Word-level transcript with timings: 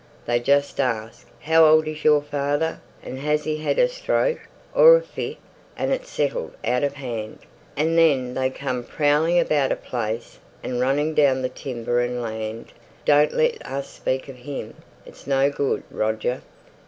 They 0.25 0.39
just 0.39 0.79
ask, 0.79 1.27
'How 1.41 1.63
old 1.63 1.87
is 1.87 2.03
your 2.03 2.23
father, 2.23 2.81
and 3.03 3.19
has 3.19 3.43
he 3.43 3.57
had 3.57 3.77
a 3.77 3.87
stroke, 3.87 4.39
or 4.73 4.95
a 4.95 5.01
fit?' 5.03 5.37
and 5.77 5.91
it's 5.91 6.09
settled 6.09 6.55
out 6.65 6.83
of 6.83 6.95
hand, 6.95 7.37
and 7.77 7.95
then 7.95 8.33
they 8.33 8.49
come 8.49 8.83
prowling 8.83 9.39
about 9.39 9.71
a 9.71 9.75
place, 9.75 10.39
and 10.63 10.81
running 10.81 11.13
down 11.13 11.43
the 11.43 11.49
timber 11.49 11.99
and 11.99 12.19
land 12.19 12.73
Don't 13.05 13.33
let 13.33 13.63
us 13.63 13.89
speak 13.91 14.27
of 14.27 14.37
him; 14.37 14.73
it's 15.05 15.27
no 15.27 15.51
good, 15.51 15.83
Roger. 15.91 16.41